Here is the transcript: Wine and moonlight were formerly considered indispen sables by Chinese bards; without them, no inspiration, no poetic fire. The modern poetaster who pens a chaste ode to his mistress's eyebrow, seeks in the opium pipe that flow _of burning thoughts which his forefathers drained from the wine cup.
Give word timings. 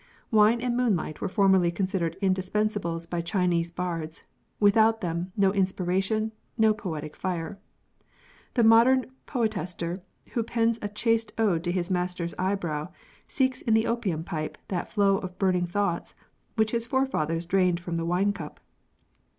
Wine 0.31 0.61
and 0.61 0.75
moonlight 0.75 1.21
were 1.21 1.29
formerly 1.29 1.69
considered 1.71 2.17
indispen 2.23 2.71
sables 2.71 3.05
by 3.05 3.21
Chinese 3.21 3.69
bards; 3.69 4.25
without 4.59 5.01
them, 5.01 5.31
no 5.37 5.53
inspiration, 5.53 6.31
no 6.57 6.73
poetic 6.73 7.15
fire. 7.15 7.59
The 8.55 8.63
modern 8.63 9.11
poetaster 9.27 10.01
who 10.29 10.41
pens 10.41 10.79
a 10.81 10.89
chaste 10.89 11.33
ode 11.37 11.63
to 11.65 11.71
his 11.71 11.91
mistress's 11.91 12.33
eyebrow, 12.39 12.89
seeks 13.27 13.61
in 13.61 13.75
the 13.75 13.85
opium 13.85 14.23
pipe 14.23 14.57
that 14.69 14.91
flow 14.91 15.21
_of 15.21 15.37
burning 15.37 15.67
thoughts 15.67 16.15
which 16.55 16.71
his 16.71 16.87
forefathers 16.87 17.45
drained 17.45 17.79
from 17.79 17.95
the 17.97 18.05
wine 18.05 18.33
cup. 18.33 18.59